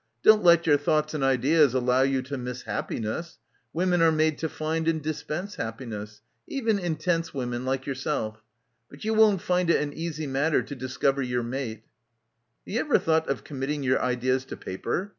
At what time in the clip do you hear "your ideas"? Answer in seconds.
13.83-14.43